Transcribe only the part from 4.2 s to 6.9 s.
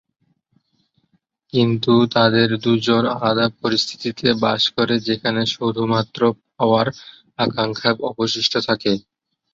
বাস করে, যেখানে শুধুমাত্র পাওয়ার